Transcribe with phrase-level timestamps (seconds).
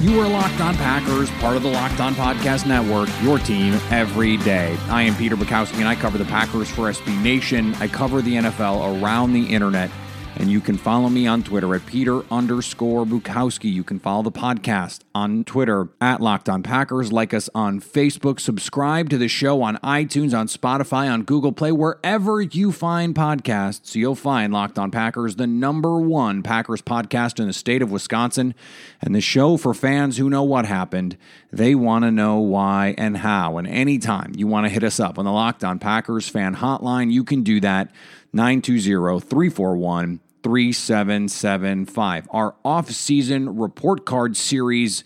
[0.00, 4.38] You are Locked On Packers, part of the Locked On Podcast Network, your team every
[4.38, 4.74] day.
[4.88, 7.74] I am Peter Bukowski, and I cover the Packers for SB Nation.
[7.80, 9.90] I cover the NFL around the internet.
[10.36, 13.70] And you can follow me on Twitter at Peter underscore Bukowski.
[13.70, 17.12] You can follow the podcast on Twitter at Locked On Packers.
[17.12, 18.40] Like us on Facebook.
[18.40, 23.94] Subscribe to the show on iTunes, on Spotify, on Google Play, wherever you find podcasts.
[23.94, 28.54] You'll find Locked On Packers, the number one Packers podcast in the state of Wisconsin.
[29.02, 31.18] And the show for fans who know what happened.
[31.52, 33.58] They want to know why and how.
[33.58, 37.10] And anytime you want to hit us up on the Locked On Packers fan hotline,
[37.10, 37.90] you can do that.
[38.32, 42.28] 920 341 3775.
[42.30, 45.04] Our off-season report card series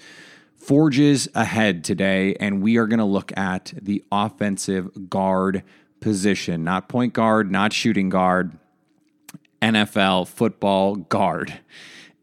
[0.56, 5.62] forges ahead today, and we are going to look at the offensive guard
[6.00, 8.56] position, not point guard, not shooting guard,
[9.60, 11.60] NFL football guard.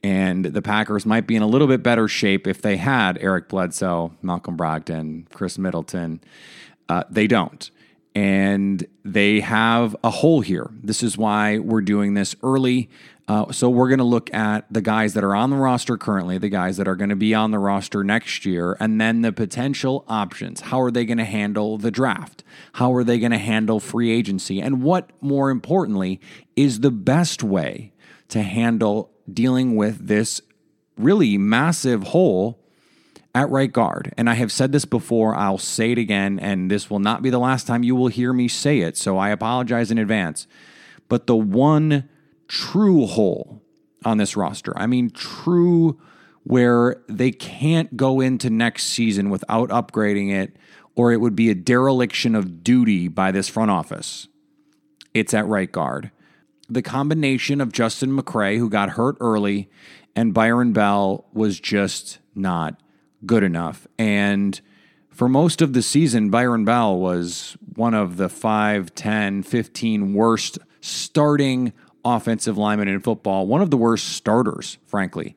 [0.03, 3.49] And the Packers might be in a little bit better shape if they had Eric
[3.49, 6.21] Bledsoe, Malcolm Brogdon, Khris Middleton.
[6.89, 7.69] Uh, they don't
[8.13, 10.69] and they have a hole here.
[10.83, 12.89] This is why we're doing this early.
[13.27, 16.37] Uh, so we're going to look at the guys that are on the roster currently,
[16.37, 19.31] the guys that are going to be on the roster next year, and then the
[19.31, 20.61] potential options.
[20.61, 22.43] How are they going to handle the draft?
[22.73, 24.59] How are they going to handle free agency?
[24.59, 26.19] And what, more importantly,
[26.57, 27.93] is the best way
[28.27, 30.41] to handle dealing with this
[30.97, 32.60] really massive hole
[33.33, 34.13] at right guard.
[34.17, 37.29] And I have said this before, I'll say it again, and this will not be
[37.29, 40.47] the last time you will hear me say it, so I apologize in advance.
[41.07, 42.09] But the one
[42.47, 43.61] true hole
[44.03, 45.99] on this roster, I mean, true
[46.43, 50.55] where they can't go into next season without upgrading it,
[50.95, 54.27] or it would be a dereliction of duty by this front office.
[55.13, 56.11] It's at right guard.
[56.67, 59.69] The combination of Justin McCray, who got hurt early,
[60.15, 62.81] and Byron Bell was just not
[63.25, 63.87] good enough.
[63.97, 64.59] And
[65.09, 70.57] for most of the season, Byron Bell was one of the 5, 10, 15 worst
[70.79, 71.73] starting
[72.03, 75.35] offensive linemen in football, one of the worst starters, frankly,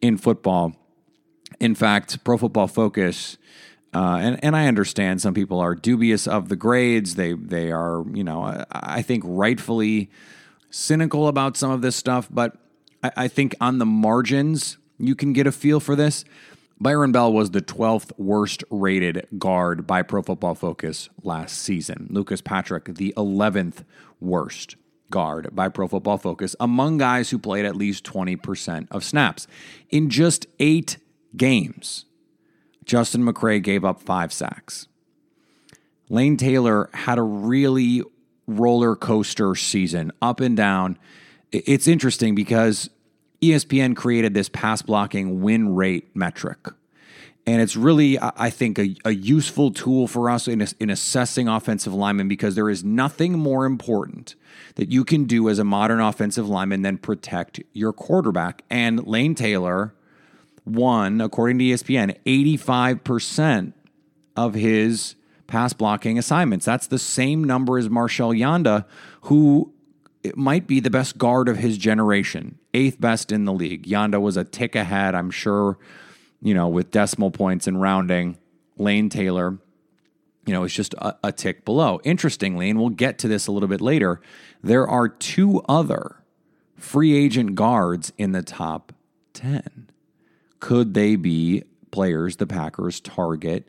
[0.00, 0.74] in football.
[1.60, 3.36] In fact, Pro Football Focus,
[3.94, 7.16] uh, and, and I understand some people are dubious of the grades.
[7.16, 10.10] They, they are, you know, I think rightfully
[10.70, 12.56] cynical about some of this stuff, but
[13.02, 16.24] I, I think on the margins, you can get a feel for this.
[16.82, 22.06] Byron Bell was the 12th worst rated guard by Pro Football Focus last season.
[22.10, 23.84] Lucas Patrick, the 11th
[24.18, 24.76] worst
[25.10, 29.46] guard by Pro Football Focus among guys who played at least 20% of snaps.
[29.90, 30.96] In just eight
[31.36, 32.06] games,
[32.86, 34.88] Justin McCray gave up five sacks.
[36.08, 38.02] Lane Taylor had a really
[38.46, 40.98] roller coaster season, up and down.
[41.52, 42.88] It's interesting because
[43.42, 46.58] ESPN created this pass blocking win rate metric.
[47.46, 51.94] And it's really, I think, a, a useful tool for us in, in assessing offensive
[51.94, 54.34] linemen because there is nothing more important
[54.74, 58.62] that you can do as a modern offensive lineman than protect your quarterback.
[58.68, 59.94] And Lane Taylor
[60.66, 63.72] won, according to ESPN, 85%
[64.36, 66.66] of his pass blocking assignments.
[66.66, 68.84] That's the same number as Marshal Yanda,
[69.22, 69.72] who
[70.22, 73.86] it might be the best guard of his generation, eighth best in the league.
[73.86, 75.78] Yanda was a tick ahead, I'm sure,
[76.42, 78.38] you know, with decimal points and rounding.
[78.76, 79.58] Lane Taylor,
[80.46, 82.00] you know, is just a, a tick below.
[82.04, 84.20] Interestingly, and we'll get to this a little bit later,
[84.62, 86.16] there are two other
[86.76, 88.92] free agent guards in the top
[89.34, 89.90] 10.
[90.60, 93.68] Could they be players the Packers target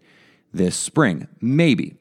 [0.53, 1.27] this spring?
[1.39, 1.95] Maybe.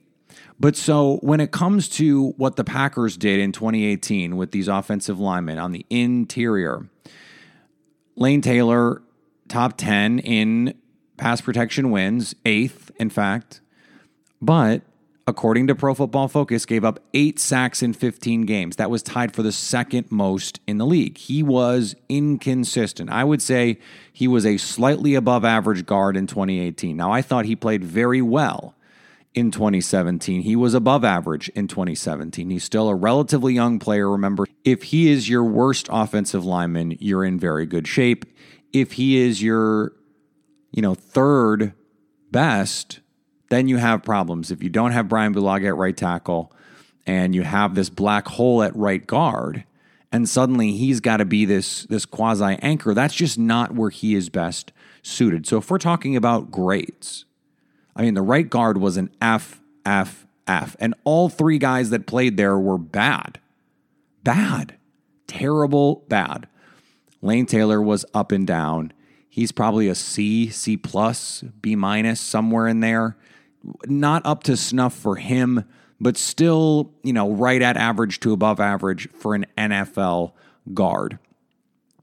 [0.61, 5.19] But so when it comes to what the Packers did in 2018 with these offensive
[5.19, 6.87] linemen on the interior,
[8.15, 9.01] Lane Taylor,
[9.49, 10.75] top 10 in
[11.17, 13.63] pass protection wins, eighth, in fact.
[14.43, 14.83] But
[15.27, 18.77] according to Pro Football Focus, gave up eight sacks in 15 games.
[18.77, 21.17] That was tied for the second most in the league.
[21.17, 23.09] He was inconsistent.
[23.09, 23.79] I would say
[24.13, 26.99] he was a slightly above average guard in 2018.
[26.99, 28.75] Now, I thought he played very well
[29.35, 30.43] in 2017.
[30.43, 32.51] He was above average in 2017.
[32.51, 34.11] He's still a relatively young player.
[34.11, 38.25] Remember, if he is your worst offensive lineman, you're in very good shape.
[38.73, 39.93] If he is your,
[40.73, 41.75] you know, third
[42.31, 43.01] best
[43.51, 44.51] then you have problems.
[44.51, 46.53] If you don't have Brian Bulaga at right tackle
[47.07, 49.65] and you have this black hole at right guard,
[50.11, 54.15] and suddenly he's got to be this this quasi anchor, that's just not where he
[54.15, 54.73] is best
[55.03, 55.47] suited.
[55.47, 57.27] So if we're talking about grades,
[57.97, 62.07] I mean the right guard was an F F F, and all three guys that
[62.07, 63.41] played there were bad,
[64.25, 64.77] bad,
[65.27, 66.49] terrible, bad.
[67.23, 68.93] Lane Taylor was up and down.
[69.29, 73.17] He's probably a C, C plus, B minus, somewhere in there.
[73.87, 75.65] Not up to snuff for him,
[76.01, 80.33] but still, you know, right at average to above average for an NFL
[80.75, 81.19] guard.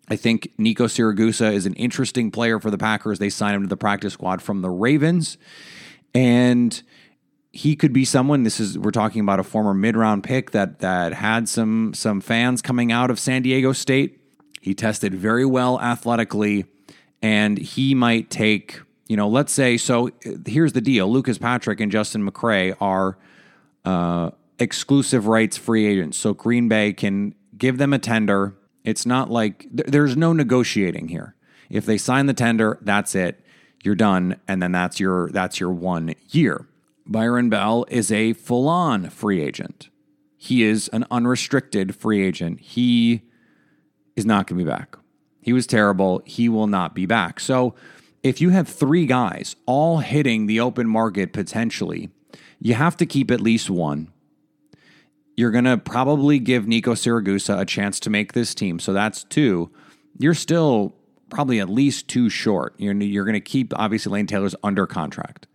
[0.08, 3.20] I think Nico Siragusa is an interesting player for the Packers.
[3.20, 5.38] They signed him to the practice squad from the Ravens.
[6.14, 6.82] And
[7.58, 8.44] he could be someone.
[8.44, 12.62] This is we're talking about a former mid-round pick that that had some some fans
[12.62, 14.20] coming out of San Diego State.
[14.62, 16.66] He tested very well athletically,
[17.22, 20.12] and he might take you know let's say so.
[20.46, 23.18] Here's the deal: Lucas Patrick and Justin McCray are
[23.86, 28.56] uh, exclusive rights free agents, so Green Bay can give them a tender.
[28.84, 31.34] It's not like th- there's no negotiating here.
[31.72, 33.44] If they sign the tender, that's it.
[33.88, 36.68] You're done, and then that's your that's your one year.
[37.06, 39.88] Byron Bell is a full on free agent.
[40.36, 42.60] He is an unrestricted free agent.
[42.60, 43.22] He
[44.18, 44.98] is not going to be back.
[45.40, 46.22] He was terrible.
[46.26, 47.40] He will not be back.
[47.40, 47.76] So
[48.24, 52.10] if you have three guys all hitting the open market potentially,
[52.60, 54.12] you have to keep at least one.
[55.38, 58.80] You're going to probably give Nico Siragusa a chance to make this team.
[58.80, 59.72] So that's two.
[60.20, 60.94] You're still
[61.30, 62.74] probably at least two short.
[62.78, 65.48] You're, you're going to keep, obviously, Lane Taylor's under contract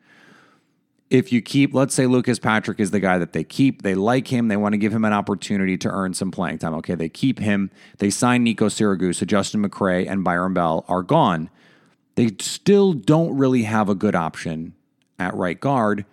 [1.13, 4.29] if you keep, let's say Lucas Patrick is the guy that they keep, they like
[4.29, 6.73] him, they want to give him an opportunity to earn some playing time.
[6.77, 11.51] Okay, they keep him, they sign Nico Siragusa, Justin McCray, and Byron Bell are gone.
[12.15, 14.73] They still don't really have a good option
[15.19, 16.07] at right guard.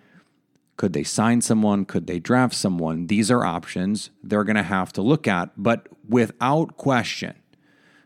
[0.76, 1.86] Could they sign someone?
[1.86, 3.06] Could they draft someone?
[3.06, 7.36] These are options they're going to have to look at, but without question.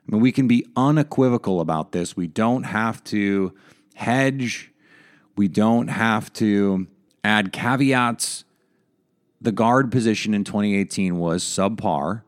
[0.06, 2.16] I mean, we can be unequivocal about this.
[2.16, 3.54] We don't have to
[3.94, 4.72] hedge
[5.36, 6.86] we don't have to
[7.22, 8.44] add caveats.
[9.40, 12.22] The guard position in 2018 was subpar.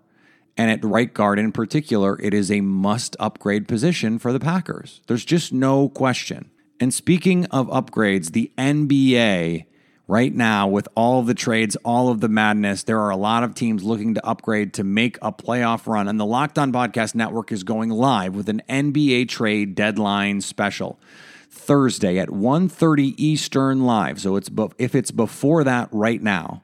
[0.59, 5.03] And at right guard in particular, it is a must upgrade position for the Packers.
[5.07, 6.51] There's just no question.
[6.81, 9.67] And speaking of upgrades, the NBA
[10.07, 13.43] right now, with all of the trades, all of the madness, there are a lot
[13.43, 16.09] of teams looking to upgrade to make a playoff run.
[16.09, 20.99] And the Locked On Podcast Network is going live with an NBA trade deadline special.
[21.51, 24.21] Thursday at 1:30 Eastern live.
[24.21, 26.63] So it's if it's before that right now,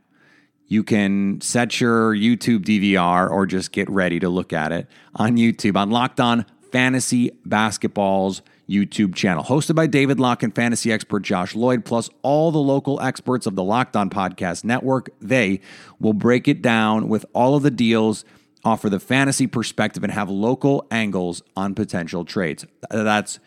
[0.68, 5.36] you can set your YouTube DVR or just get ready to look at it on
[5.36, 11.20] YouTube on Locked On Fantasy Basketball's YouTube channel, hosted by David Locke and fantasy expert
[11.20, 15.10] Josh Lloyd, plus all the local experts of the Locked On Podcast Network.
[15.20, 15.60] They
[16.00, 18.24] will break it down with all of the deals,
[18.64, 22.64] offer the fantasy perspective, and have local angles on potential trades.
[22.90, 23.38] That's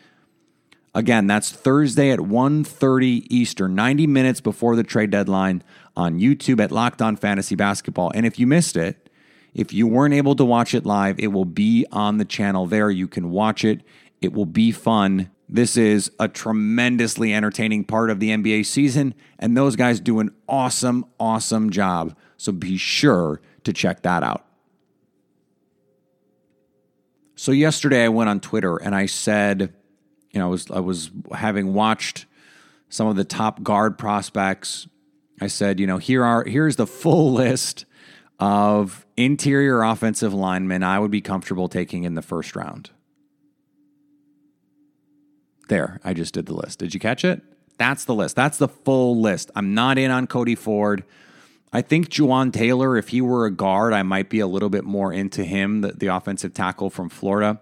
[0.96, 5.62] Again, that's Thursday at 1:30 Eastern, 90 minutes before the trade deadline
[5.94, 8.10] on YouTube at Locked On Fantasy Basketball.
[8.14, 9.10] And if you missed it,
[9.52, 12.90] if you weren't able to watch it live, it will be on the channel there.
[12.90, 13.82] You can watch it.
[14.20, 15.30] It will be fun.
[15.48, 20.30] This is a tremendously entertaining part of the NBA season, and those guys do an
[20.48, 22.16] awesome, awesome job.
[22.36, 24.44] So be sure to check that out.
[27.38, 29.74] So, yesterday I went on Twitter and I said,
[30.30, 32.24] you know, I was I was having watched
[32.88, 34.88] some of the top guard prospects.
[35.40, 37.84] I said, you know, here are here's the full list
[38.38, 42.90] of interior offensive linemen I would be comfortable taking in the first round.
[45.68, 46.78] There, I just did the list.
[46.78, 47.42] Did you catch it?
[47.78, 48.36] That's the list.
[48.36, 49.50] That's the full list.
[49.54, 51.04] I'm not in on Cody Ford.
[51.72, 54.84] I think Jawaan Taylor, if he were a guard, I might be a little bit
[54.84, 57.60] more into him, the, the offensive tackle from Florida.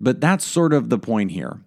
[0.00, 1.60] But that's sort of the point here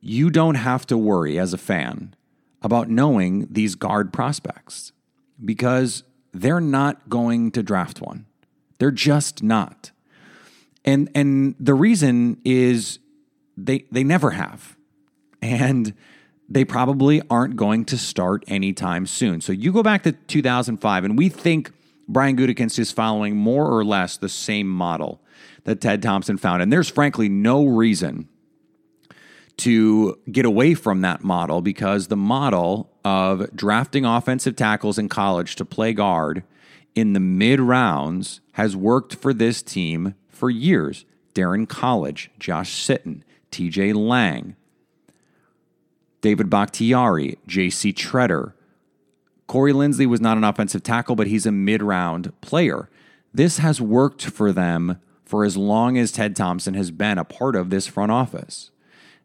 [0.00, 2.14] you don't have to worry as a fan
[2.62, 4.92] about knowing these guard prospects
[5.44, 8.26] because they're not going to draft one.
[8.78, 9.90] They're just not.
[10.84, 12.98] And and the reason is
[13.66, 14.76] they they never have.
[15.42, 15.94] And
[16.48, 19.40] they probably aren't going to start anytime soon.
[19.40, 21.72] So you go back to 2005 and we think
[22.08, 25.22] Brian Gutekunst is following more or less the same model
[25.64, 26.60] that Ted Thompson found.
[26.60, 28.28] And there's frankly no reason
[29.58, 35.54] to get away from that model because the model of drafting offensive tackles in college
[35.56, 36.42] to play guard
[36.94, 41.04] in the mid rounds has worked for this team for years.
[41.34, 44.56] Daryn Colledge, Josh Sitton, TJ Lang.
[46.20, 47.92] David Bakhtiari, J.C.
[47.92, 48.52] Tretter.
[49.46, 52.88] Corey Linsley was not an offensive tackle, but he's a mid round player.
[53.32, 57.56] This has worked for them for as long as Ted Thompson has been a part
[57.56, 58.70] of this front office.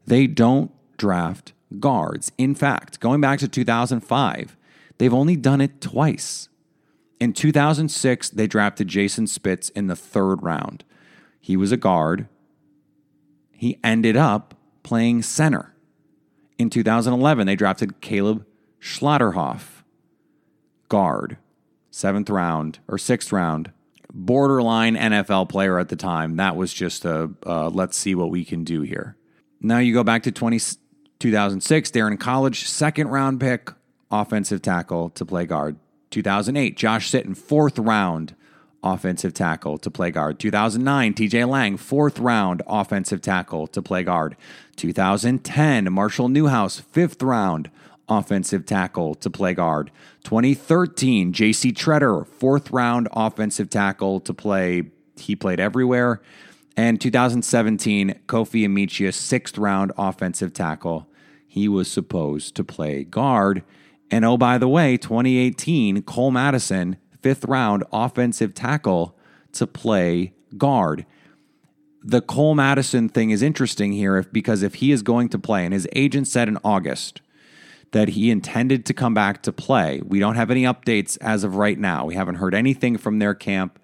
[0.05, 2.31] They don't draft guards.
[2.37, 4.55] In fact, going back to 2005,
[4.97, 6.47] they've only done it twice.
[7.19, 10.83] In 2006, they drafted Jason Spitz in the third round.
[11.39, 12.27] He was a guard.
[13.55, 15.73] He ended up playing center.
[16.57, 18.45] In 2011, they drafted Caleb
[18.79, 19.83] Schlauderaff,
[20.89, 21.37] guard,
[21.89, 23.71] seventh round or sixth round,
[24.13, 26.35] borderline NFL player at the time.
[26.35, 29.17] That was just a uh, let's see what we can do here.
[29.59, 30.59] Now you go back to 20,
[31.19, 33.71] 2006, Daryn Colledge, second round pick,
[34.11, 35.77] offensive tackle to play guard.
[36.11, 38.35] 2008, Josh Sitton, fourth round
[38.85, 40.39] offensive tackle to play guard.
[40.39, 44.37] 2009, TJ Lang, fourth round offensive tackle to play guard.
[44.77, 47.71] 2010, Marshall Newhouse, fifth round
[48.07, 49.91] offensive tackle to play guard.
[50.23, 54.83] 2013, JC Tretter, fourth round offensive tackle to play.
[55.17, 56.21] He played everywhere.
[56.77, 61.07] And 2017, Kofi Amichia, sixth round offensive tackle.
[61.47, 63.63] He was supposed to play guard.
[64.11, 69.17] And oh, by the way, 2018, Cole Madison, fifth round offensive tackle
[69.51, 71.07] to play guard.
[72.03, 75.65] The Cole Madison thing is interesting here if, because if he is going to play,
[75.65, 77.21] and his agent said in August
[77.93, 81.55] that he intended to come back to play, we don't have any updates as of
[81.55, 82.05] right now.
[82.05, 83.79] We haven't heard anything from their camp,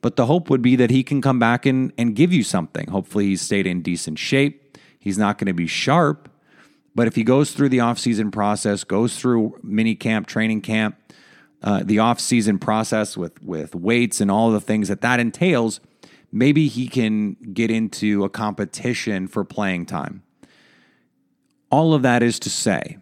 [0.00, 2.88] but the hope would be that he can come back and, and give you something.
[2.88, 4.78] Hopefully, he's stayed in decent shape.
[4.98, 6.30] He's not going to be sharp,
[6.94, 10.96] but if he goes through the offseason process, goes through mini camp, training camp,
[11.62, 15.80] uh, the offseason process with, with weights and all the things that that entails,
[16.30, 20.22] maybe he can get into a competition for playing time.
[21.70, 22.98] All of that is to say,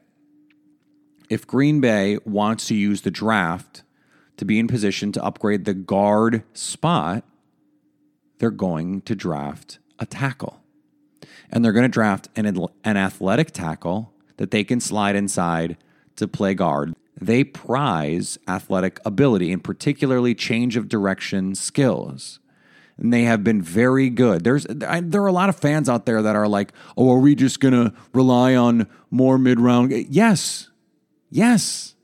[1.29, 3.83] if Green Bay wants to use the draft
[4.37, 7.25] to be in position to upgrade the guard spot,
[8.39, 10.61] they're going to draft a tackle
[11.51, 12.47] and they're going to draft an,
[12.85, 15.77] an athletic tackle that they can slide inside
[16.17, 16.95] to play guard.
[17.19, 22.41] They prize athletic ability and particularly change of direction skills.
[22.99, 24.45] And they have been very good.
[24.45, 27.19] There's I, there are a lot of fans out there that are like, "Oh, are
[27.19, 30.71] we just going to rely on more mid-round?" Yes.
[31.31, 31.95] Yes.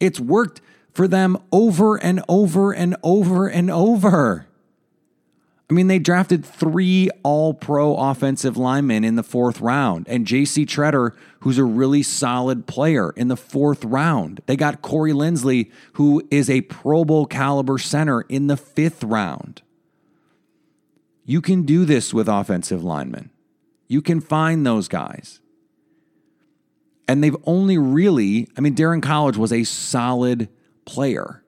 [0.00, 0.60] It's worked
[0.92, 4.46] for them over and over and over and over.
[5.74, 10.64] I mean, they drafted three all pro offensive linemen in the fourth round, and JC
[10.64, 14.40] Tretter, who's a really solid player, in the fourth round.
[14.46, 19.62] They got Corey Linsley, who is a Pro Bowl caliber center, in the fifth round.
[21.24, 23.30] You can do this with offensive linemen.
[23.88, 25.40] You can find those guys.
[27.08, 30.48] And they've only really, I mean, Daryn Colledge was a solid
[30.84, 31.42] player,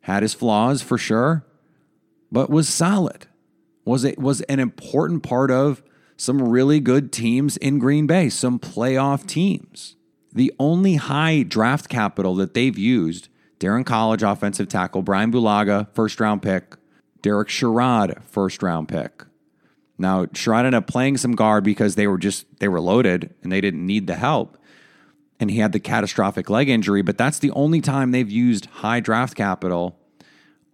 [0.00, 1.44] had his flaws for sure,
[2.32, 3.26] but was solid
[3.90, 5.82] was it was an important part of
[6.16, 9.96] some really good teams in Green Bay, some playoff teams.
[10.32, 13.28] The only high draft capital that they've used,
[13.58, 16.76] Daryn Colledge offensive tackle, Brian Bulaga, first round pick,
[17.20, 19.24] Derek Sherrod, first round pick.
[19.98, 23.50] Now, Sherrod ended up playing some guard because they were just they were loaded and
[23.50, 24.56] they didn't need the help.
[25.40, 29.00] And he had the catastrophic leg injury, but that's the only time they've used high
[29.00, 29.98] draft capital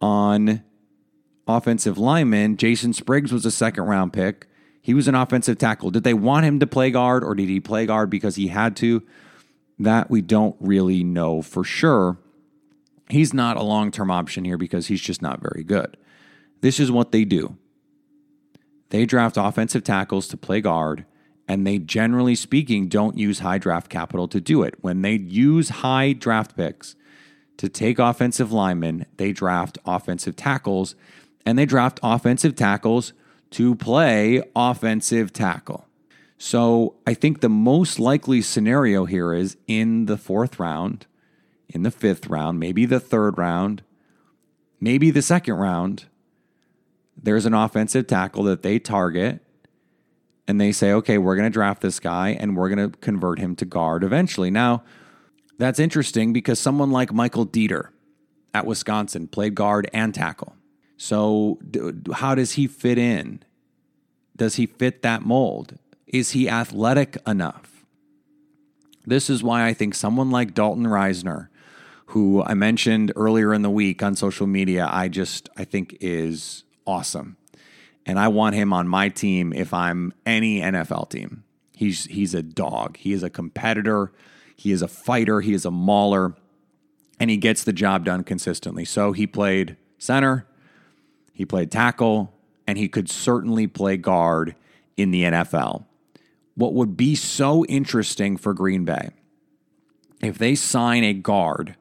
[0.03, 0.63] on
[1.47, 2.57] offensive lineman.
[2.57, 4.47] Jason Spriggs was a second round pick.
[4.81, 5.91] He was an offensive tackle.
[5.91, 8.77] Did they want him to play guard or did he play guard because he had
[8.77, 9.03] to?
[9.79, 12.19] That we don't really know for sure.
[13.11, 15.97] He's not a long term option here because he's just not very good.
[16.61, 17.57] This is what they do
[18.91, 21.05] they draft offensive tackles to play guard,
[21.49, 24.75] and they generally speaking don't use high draft capital to do it.
[24.81, 26.95] When they use high draft picks
[27.57, 30.95] to take offensive linemen, they draft offensive tackles
[31.47, 33.13] and they draft offensive tackles
[33.51, 35.87] to play offensive tackle.
[36.37, 41.07] So I think the most likely scenario here is in the fourth round,
[41.69, 43.83] in the fifth round, maybe the third round,
[44.81, 46.07] maybe the second round.
[47.17, 49.41] There's an offensive tackle that they target
[50.47, 53.39] and they say, okay, we're going to draft this guy and we're going to convert
[53.39, 54.51] him to guard eventually.
[54.51, 54.83] Now,
[55.59, 57.89] that's interesting because someone like Michael Deiter
[58.53, 60.56] at Wisconsin played guard and tackle.
[60.97, 61.59] So,
[62.15, 63.43] how does he fit in?
[64.37, 65.79] Does he fit that mold?
[66.07, 67.85] Is he athletic enough?
[69.05, 71.49] This is why I think someone like Dalton Risner,
[72.07, 76.65] who I mentioned earlier in the week on social media, I just I think is
[76.87, 77.37] awesome.
[78.05, 81.45] And I want him on my team if I'm any NFL team.
[81.75, 82.97] He's he's a dog.
[82.97, 84.13] He is a competitor.
[84.57, 85.41] He is a fighter.
[85.41, 86.35] He is a mauler,
[87.21, 88.85] and he gets the job done consistently.
[88.85, 90.47] So he played center,
[91.37, 92.33] he played tackle,
[92.67, 94.57] and he could certainly play guard
[94.97, 95.85] in the NFL.
[96.55, 99.11] What would be so interesting for Green Bay
[100.23, 101.77] if they sign a guard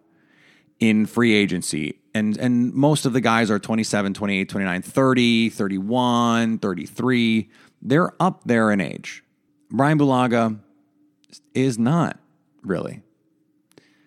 [0.81, 6.59] in free agency and and most of the guys are 27 28 29 30 31
[6.59, 7.50] 33
[7.81, 9.24] they're up there in age.
[9.69, 10.59] Brian bulaga
[11.53, 12.19] is not
[12.63, 13.01] really.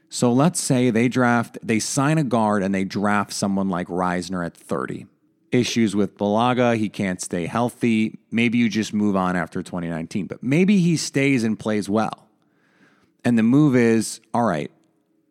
[0.09, 4.45] So let's say they draft they sign a guard and they draft someone like risner
[4.45, 5.07] at 30
[5.51, 10.43] issues with bulaga he can't stay healthy maybe you just move on after 2019 but
[10.43, 12.29] maybe he stays and plays well
[13.25, 14.71] and the move is all right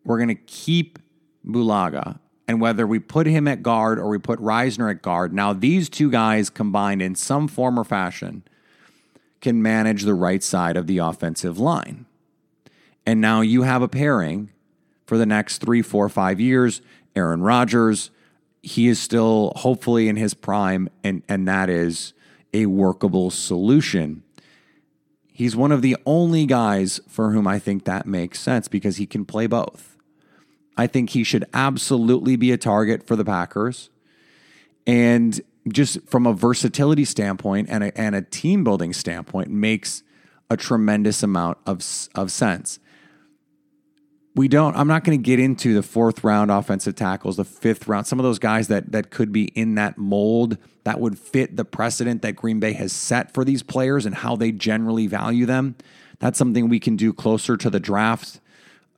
[0.08, 1.00] we're going to keep
[1.48, 5.54] Bulaga, and whether we put him at guard or we put Risner at guard, now
[5.54, 8.44] these two guys combined in some form or fashion
[9.42, 12.06] can manage the right side of the offensive line.
[13.06, 14.50] And now you have a pairing
[15.06, 16.82] for the next three, four, five years.
[17.16, 18.10] Aaron Rodgers,
[18.68, 22.14] he is still hopefully in his prime, and, and that is
[22.54, 24.24] a workable solution.
[25.32, 29.06] He's one of the only guys for whom I think that makes sense because he
[29.06, 29.96] can play both.
[30.76, 33.90] I think he should absolutely be a target for the Packers.
[34.86, 40.04] And just from a versatility standpoint and a, and a team building standpoint, makes
[40.50, 42.80] a tremendous amount of, of sense.
[44.38, 47.88] We don't, I'm not going to get into the fourth round offensive tackles, the fifth
[47.88, 51.58] round, some of those guys that, that could be in that mold that would fit
[51.58, 55.46] the precedent that Green Bay has set for these players and how they generally value
[55.46, 55.76] them.
[56.20, 58.40] That's something we can do closer to the draft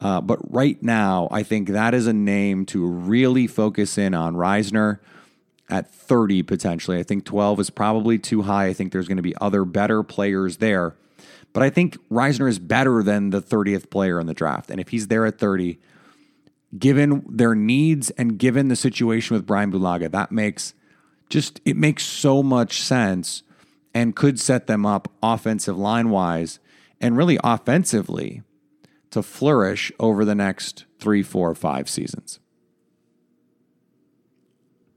[0.01, 4.35] uh, but right now, I think that is a name to really focus in on
[4.35, 4.99] Risner
[5.69, 6.97] at 30 potentially.
[6.97, 8.67] I think 12 is probably too high.
[8.67, 10.95] I think there's going to be other better players there.
[11.53, 14.69] But I think Risner is better than the 30th player in the draft.
[14.69, 15.79] And if he's there at 30,
[16.77, 20.73] given their needs and given the situation with Brian Bulaga, that makes
[21.29, 23.43] just it makes so much sense
[23.93, 26.59] and could set them up offensive line wise
[27.01, 28.43] and really offensively
[29.11, 32.39] to flourish over the next three, four, five seasons.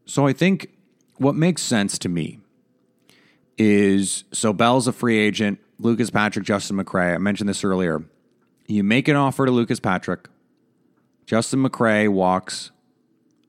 [0.04, 0.68] So I think
[1.16, 2.40] what makes sense to me
[3.56, 7.14] is so Bell's a free agent, Lucas Patrick, Justin McCray.
[7.14, 8.04] I mentioned this earlier.
[8.66, 10.28] You make an offer to Lucas Patrick,
[11.26, 12.70] Justin McCray walks,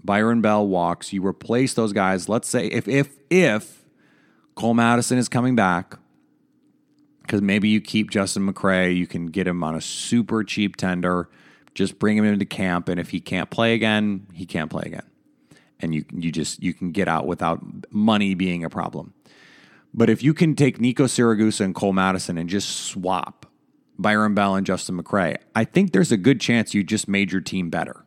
[0.04, 1.14] Byron Bell walks.
[1.14, 2.28] You replace those guys.
[2.28, 3.86] Let's say if if if
[4.56, 5.98] Cole Madison is coming back,
[7.22, 11.30] because maybe you keep Justin McCray, you can get him on a super cheap tender,
[11.74, 15.06] just bring him into camp, and if he can't play again, he can't play again,
[15.80, 19.14] and you you just you can get out without money being a problem.
[19.94, 23.46] But if you can take Nico Siragusa and Cole Madison and just swap
[24.00, 27.42] Byron Bell and Justin McCray, I think there's a good chance you just made your
[27.42, 28.06] team better.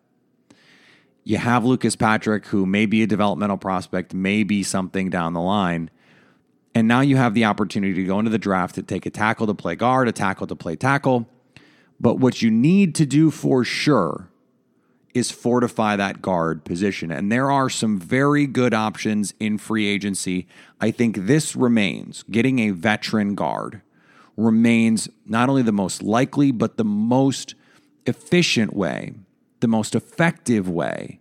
[1.23, 5.41] You have Lucas Patrick, who may be a developmental prospect, may be something down the
[5.41, 5.91] line
[6.77, 9.47] and now you have the opportunity to go into the draft to take a tackle
[9.47, 11.27] to play guard, a tackle to play tackle.
[11.99, 14.29] But what you need to do for sure
[15.17, 17.11] is fortify that guard position.
[17.11, 20.47] And there are some very good options in free agency.
[20.79, 23.81] I think this remains getting a veteran guard
[24.37, 27.55] remains not only the most likely, but the most
[28.05, 29.15] efficient way,
[29.61, 31.19] the most effective way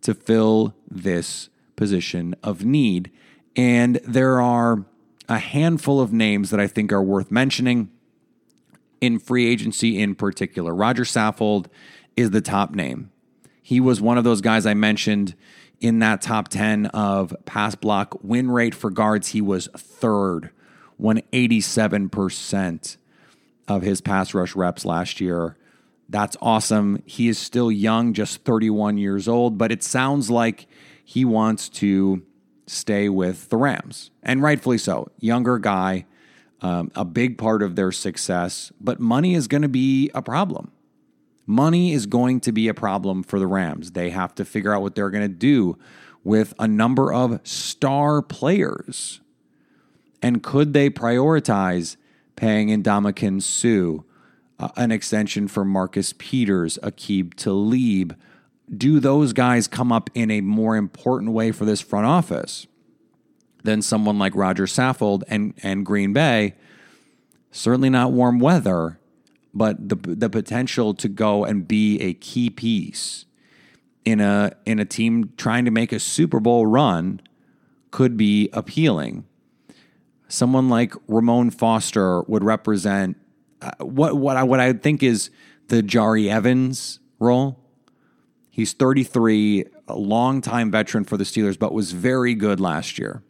[0.00, 3.08] to fill this position of need.
[3.54, 4.84] And there are
[5.28, 7.88] a handful of names that I think are worth mentioning
[9.00, 10.74] in free agency in particular.
[10.74, 11.66] Roger Saffold
[12.16, 13.12] is the top name.
[13.68, 15.34] He was one of those guys I mentioned
[15.78, 19.28] in that top 10 of pass block win rate for guards.
[19.28, 20.48] He was third,
[20.96, 22.96] won 87%
[23.68, 25.58] of his pass rush reps last year.
[26.08, 27.02] That's awesome.
[27.04, 30.66] He is still young, just 31 years old, but it sounds like
[31.04, 32.22] he wants to
[32.66, 35.10] stay with the Rams, and rightfully so.
[35.20, 36.06] Younger guy,
[36.62, 40.72] um, a big part of their success, but money is going to be a problem.
[41.50, 43.92] Money is going to be a problem for the Rams.
[43.92, 45.78] They have to figure out what they're going to do
[46.22, 49.20] with a number of star players.
[50.20, 51.96] And could they prioritize
[52.36, 54.02] paying Ndamukong Suh,
[54.58, 58.14] uh, an extension for Marcus Peters, Aqib Talib,
[58.76, 62.66] do those guys come up in a more important way for this front office
[63.64, 66.56] than someone like Roger Saffold and, and Green Bay?
[67.50, 68.98] Certainly not warm weather,
[69.58, 73.26] but the, the potential to go and be a key piece
[74.04, 77.20] in a, in a team trying to make a Super Bowl run
[77.90, 79.24] could be appealing.
[80.28, 83.16] someone like Ramon Foster would represent
[83.60, 85.30] uh, what what I what I think is
[85.68, 87.58] the Jahri Evans role.
[88.50, 93.22] He's 33, a longtime veteran for the Steelers, but was very good last year.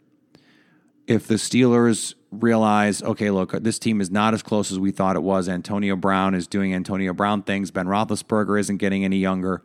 [1.08, 5.16] If the Steelers realize, okay, look, this team is not as close as we thought
[5.16, 5.48] it was.
[5.48, 7.70] Antonio Brown is doing Antonio Brown things.
[7.70, 9.62] Ben Roethlisberger isn't getting any younger.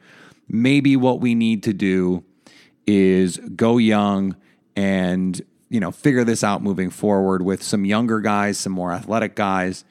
[0.47, 2.23] Maybe what we need to do
[2.88, 4.38] is go young
[4.75, 9.36] and you know figure this out moving forward with some younger guys, some more athletic
[9.36, 9.84] guys.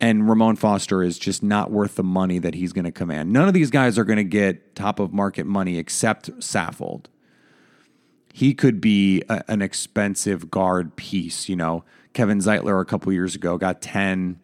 [0.00, 3.32] And Ramon Foster is just not worth the money that he's going to command.
[3.32, 7.06] None of these guys are going to get top of market money except Saffold.
[8.36, 11.48] He could be a, an expensive guard piece.
[11.48, 14.40] You know, Kevin Zeitler a couple years ago got 10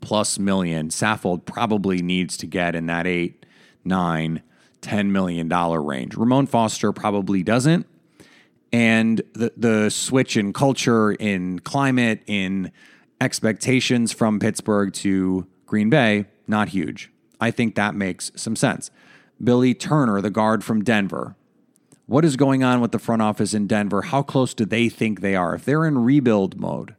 [0.00, 0.90] plus million.
[0.90, 3.46] Saffold probably needs to get in that eight,
[3.84, 4.42] nine,
[4.82, 6.14] $10 million range.
[6.14, 7.84] Ramon Foster probably doesn't.
[8.72, 12.70] And the, the switch in culture, in climate, in
[13.20, 17.10] expectations from Pittsburgh to Green Bay, not huge.
[17.40, 18.92] I think that makes some sense.
[19.42, 21.34] Billy Turner, the guard from Denver.
[22.06, 24.02] What is going on with the front office in Denver?
[24.02, 25.54] How close do they think they are?
[25.54, 26.94] If they're in rebuild mode,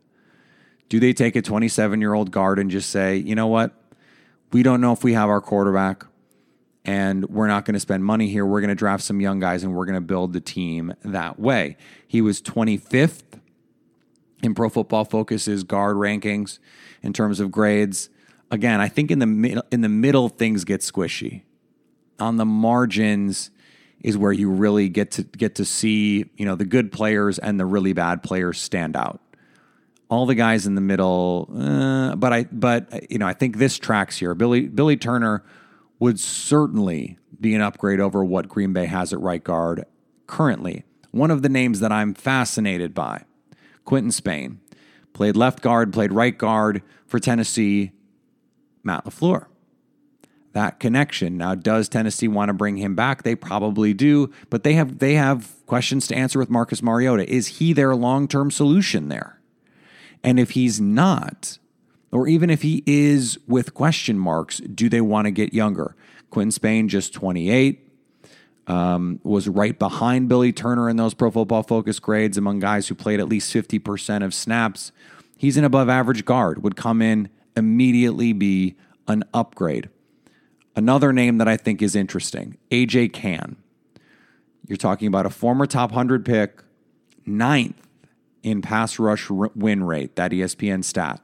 [0.89, 3.72] do they take a 27 year old guard and just say, you know what?
[4.52, 6.06] We don't know if we have our quarterback
[6.86, 8.46] and we're not going to spend money here.
[8.46, 11.39] We're going to draft some young guys and we're going to build the team that
[11.39, 11.78] way.
[12.08, 13.24] He was 25th
[14.41, 16.60] in Pro Football Focus's guard rankings
[17.02, 18.10] in terms of grades.
[18.50, 21.44] Again, I think in the in the middle things get squishy.
[22.20, 23.50] On the margins
[24.06, 27.60] is where you really get to get to see, you know, the good players and
[27.60, 29.20] the really bad players stand out.
[30.10, 33.80] All the guys in the middle, uh, but I but you know, I think this
[33.80, 34.36] tracks here.
[34.36, 35.44] Billy Billy Turner
[35.98, 39.86] would certainly be an upgrade over what Green Bay has at right guard
[40.28, 40.84] currently.
[41.10, 43.24] One of the names that I'm fascinated by,
[43.86, 44.60] Quinton Spain,
[45.13, 47.91] played left guard, played right guard for Tennessee,
[48.84, 49.48] Matt LaFleur.
[50.56, 51.36] That connection.
[51.36, 53.24] Now, does Tennessee want to bring him back?
[53.24, 57.30] They probably do, but they have they have questions to answer with Marcus Mariota.
[57.30, 59.41] Is he their long-term solution there?
[60.24, 61.58] And if he's not,
[62.10, 65.94] or even if he is with question marks, do they want to get younger?
[66.30, 67.86] Quinn Spain, just 28,
[68.68, 72.96] um, was right behind Billy Turner in those pro football focus grades among guys who
[72.96, 74.94] played at least 50% of snaps.
[75.38, 79.89] He's an above average guard, would come in, immediately be an upgrade.
[80.76, 83.58] Another name that I think is interesting AJ Cann.
[84.68, 86.64] You're talking about a former top 100 pick,
[87.26, 87.88] ninth
[88.44, 91.22] in pass rush win rate, that ESPN stat.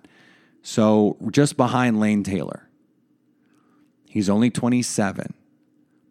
[0.62, 2.68] So just behind Lane Taylor.
[4.08, 5.34] He's only 27.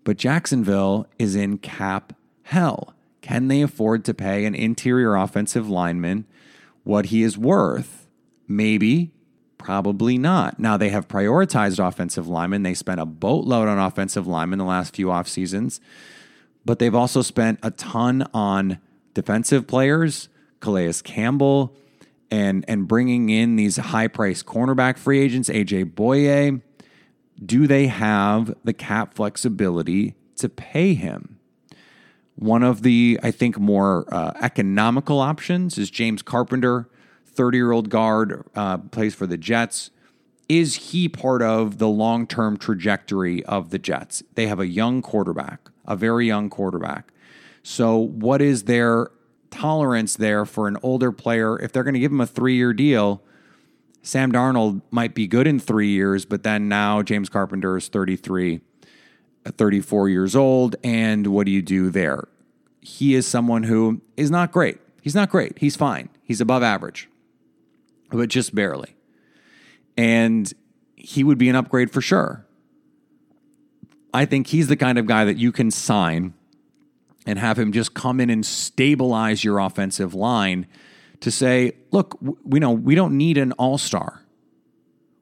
[0.05, 2.94] But Jacksonville is in cap hell.
[3.20, 6.24] Can they afford to pay an interior offensive lineman
[6.85, 8.09] what he is worth?
[8.48, 9.12] Maybe,
[9.60, 10.58] probably not.
[10.58, 12.62] Now they have prioritized offensive linemen.
[12.62, 15.80] They spent a boatload on offensive linemen the last few off seasons,
[16.64, 18.78] but they've also spent a ton on
[19.12, 21.76] defensive players, Calais Campbell,
[22.30, 26.62] and and bringing in these high price cornerback free agents, AJ Bouye,
[27.44, 31.38] do they have the cap flexibility to pay him?
[32.34, 36.88] One of the I think more uh, economical options is James Carpenter,
[37.34, 39.90] thirty year old guard, uh, plays for the Jets.
[40.48, 44.22] Is he part of the long term trajectory of the Jets?
[44.34, 47.12] They have a young quarterback, a very young quarterback.
[47.62, 49.10] So, what is their
[49.50, 51.58] tolerance there for an older player.
[51.58, 53.22] If they're going to give him a three year deal,
[54.02, 58.60] Sam Darnold might be good in three years, but then now James Carpenter is 33,
[59.44, 60.76] 34 years old.
[60.82, 62.28] And what do you do there?
[62.80, 64.78] He is someone who is not great.
[65.02, 65.58] He's not great.
[65.58, 66.08] He's fine.
[66.22, 67.09] He's above average,
[68.10, 68.94] but just barely.
[69.96, 70.52] And
[70.96, 72.46] he would be an upgrade for sure.
[74.12, 76.34] I think he's the kind of guy that you can sign
[77.26, 80.66] and have him just come in and stabilize your offensive line
[81.20, 84.24] to say, look, we know we don't need an all-star.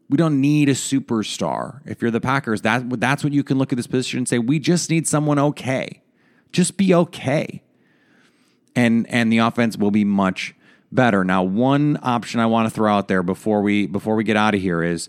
[0.08, 1.80] We don't need a superstar.
[1.84, 4.38] If you're the Packers, that that's what you can look at this position and say,
[4.38, 6.00] we just need someone okay.
[6.50, 7.62] Just be okay.
[8.74, 10.54] And and the offense will be much
[10.90, 11.24] better.
[11.24, 14.54] Now, one option I want to throw out there before we before we get out
[14.54, 15.08] of here is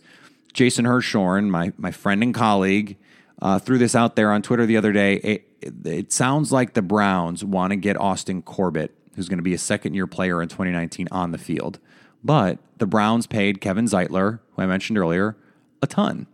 [0.53, 2.97] Jason Hirschhorn, my my friend and colleague,
[3.41, 5.15] uh, threw this out there on Twitter the other day.
[5.15, 9.43] It, it, it sounds like the Browns want to get Austin Corbett, who's going to
[9.43, 11.79] be a second year player in 2019, on the field.
[12.23, 15.37] But the Browns paid Kevin Zeitler, who I mentioned earlier,
[15.81, 16.27] a ton.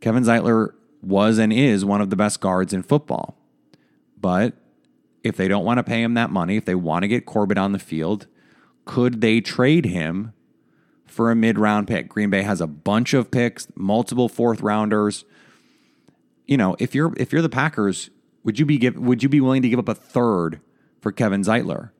[0.00, 3.36] Kevin Zeitler was and is one of the best guards in football.
[4.20, 4.54] But
[5.22, 7.58] if they don't want to pay him that money, if they want to get Corbett
[7.58, 8.26] on the field,
[8.84, 10.32] could they trade him
[11.06, 12.08] for a mid round pick?
[12.08, 15.24] Green Bay has a bunch of picks, multiple fourth rounders.
[16.46, 18.10] You know, if you're if you're the Packers,
[18.44, 20.60] would you be give, would you be willing to give up a third
[21.00, 21.90] for Kevin Zeitler?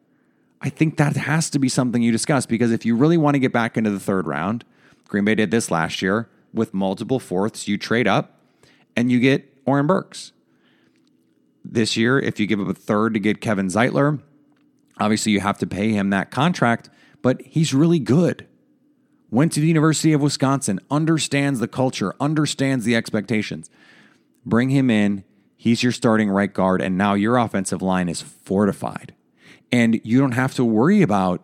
[0.60, 3.40] I think that has to be something you discuss because if you really want to
[3.40, 4.64] get back into the third round,
[5.08, 7.66] Green Bay did this last year with multiple fourths.
[7.66, 8.38] You trade up
[8.96, 10.32] and you get Oren Burks.
[11.64, 14.20] This year, if you give up a third to get Kevin Zeitler,
[14.98, 16.90] obviously you have to pay him that contract,
[17.22, 18.46] but he's really good.
[19.30, 23.70] Went to the University of Wisconsin, understands the culture, understands the expectations.
[24.44, 25.24] Bring him in.
[25.56, 29.14] He's your starting right guard, and now your offensive line is fortified.
[29.70, 31.40] And you don't have to worry about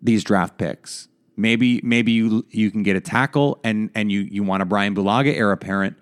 [0.00, 1.08] these draft picks.
[1.36, 4.94] Maybe maybe you you can get a tackle and and you you want a Brian
[4.94, 5.96] Bulaga heir apparent,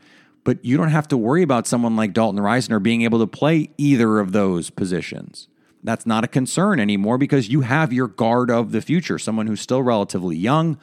[0.44, 3.70] but you don't have to worry about someone like Dalton Risner being able to play
[3.78, 5.48] either of those positions.
[5.84, 9.60] That's not a concern anymore because you have your guard of the future, someone who's
[9.60, 10.78] still relatively young,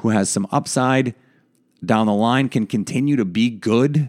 [0.00, 1.14] who has some upside
[1.84, 4.08] down the line, can continue to be good,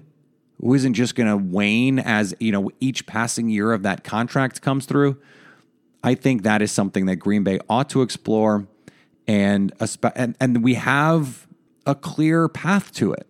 [0.61, 4.61] who isn't just going to wane as you know each passing year of that contract
[4.61, 5.17] comes through.
[6.03, 8.67] I think that is something that Green Bay ought to explore,
[9.27, 9.73] and
[10.15, 11.47] and, and we have
[11.85, 13.27] a clear path to it.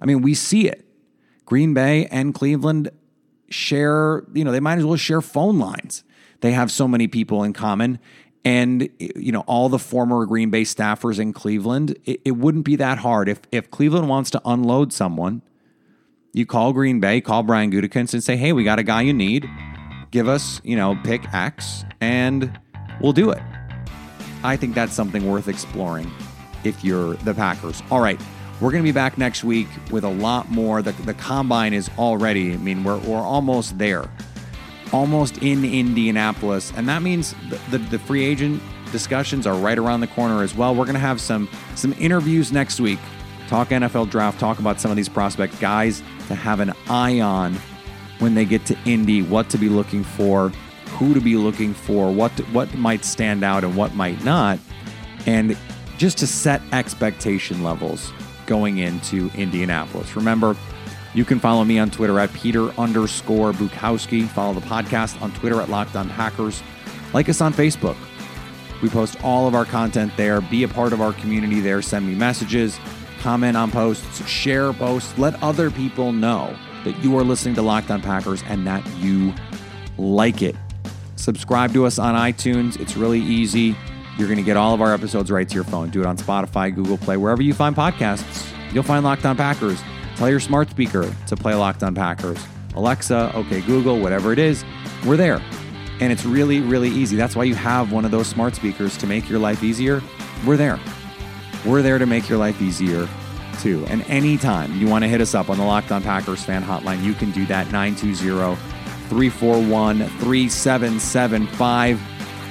[0.00, 0.84] I mean, we see it.
[1.44, 2.90] Green Bay and Cleveland
[3.48, 6.04] share, you know, they might as well share phone lines.
[6.40, 7.98] They have so many people in common.
[8.44, 12.76] And, you know, all the former Green Bay staffers in Cleveland, it, it wouldn't be
[12.76, 13.28] that hard.
[13.28, 15.42] If, if Cleveland wants to unload someone,
[16.32, 19.12] you call Green Bay, call Brian Gutekunst and say, hey, we got a guy you
[19.12, 19.48] need.
[20.10, 22.56] Give us, you know, pick X and
[23.00, 23.42] we'll do it.
[24.44, 26.10] I think that's something worth exploring
[26.62, 27.82] if you're the Packers.
[27.90, 28.20] All right.
[28.58, 30.80] We're going to be back next week with a lot more.
[30.80, 34.08] The, the combine is already, I mean, we're, we're almost there,
[34.94, 36.72] almost in Indianapolis.
[36.74, 40.54] And that means the, the, the free agent discussions are right around the corner as
[40.54, 40.74] well.
[40.74, 42.98] We're going to have some, some interviews next week,
[43.48, 47.56] talk NFL draft, talk about some of these prospect guys to have an eye on
[48.20, 50.48] when they get to Indy, what to be looking for,
[50.92, 54.58] who to be looking for, what, to, what might stand out and what might not.
[55.26, 55.58] And
[55.98, 58.12] just to set expectation levels
[58.46, 60.16] going into Indianapolis.
[60.16, 60.56] Remember,
[61.14, 64.28] you can follow me on Twitter at Peter underscore Bukowski.
[64.28, 66.62] Follow the podcast on Twitter at Locked On Packers.
[67.14, 67.96] Like us on Facebook.
[68.82, 70.40] We post all of our content there.
[70.40, 71.80] Be a part of our community there.
[71.80, 72.78] Send me messages,
[73.20, 75.16] comment on posts, share posts.
[75.18, 76.54] Let other people know
[76.84, 79.32] that you are listening to Locked On Packers and that you
[79.96, 80.54] like it.
[81.16, 82.78] Subscribe to us on iTunes.
[82.78, 83.74] It's really easy.
[84.18, 85.90] You're going to get all of our episodes right to your phone.
[85.90, 88.46] Do it on Spotify, Google Play, wherever you find podcasts.
[88.72, 89.80] You'll find Locked On Packers.
[90.16, 92.38] Tell your smart speaker to play Locked On Packers.
[92.74, 94.64] Alexa, OK Google, whatever it is,
[95.04, 95.42] we're there.
[96.00, 97.16] And it's really, really easy.
[97.16, 100.02] That's why you have one of those smart speakers to make your life easier.
[100.46, 100.78] We're there.
[101.64, 103.08] We're there to make your life easier
[103.60, 103.84] too.
[103.88, 107.02] And anytime you want to hit us up on the Locked On Packers fan hotline,
[107.02, 108.56] you can do that 920
[109.08, 112.00] 341 3775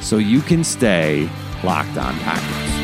[0.02, 1.30] so you can stay
[1.66, 2.75] locked on Packers.